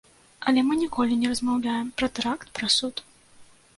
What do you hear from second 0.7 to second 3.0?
ніколі не размаўляем пра тэракт, пра суд.